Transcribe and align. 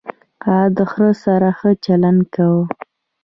هغه 0.45 0.57
د 0.77 0.79
خر 0.91 1.03
سره 1.23 1.49
ښه 1.57 1.71
چلند 1.85 2.21
کاوه. 2.35 2.63